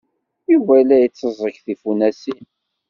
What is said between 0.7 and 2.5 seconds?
la itteẓẓeg tifunasin.